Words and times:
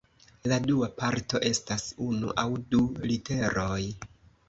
La 0.51 0.57
dua 0.67 0.89
parto 1.01 1.43
estas 1.51 1.87
unu 2.09 2.35
aŭ 2.45 2.49
du 2.75 2.83
literoj. 3.11 3.81